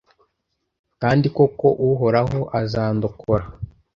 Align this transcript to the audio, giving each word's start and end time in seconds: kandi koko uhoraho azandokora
kandi 1.01 1.25
koko 1.35 1.67
uhoraho 1.89 2.39
azandokora 2.61 3.45